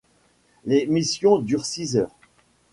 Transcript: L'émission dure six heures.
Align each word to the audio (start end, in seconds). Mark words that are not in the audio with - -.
L'émission 0.65 1.37
dure 1.37 1.63
six 1.63 1.95
heures. 1.95 2.15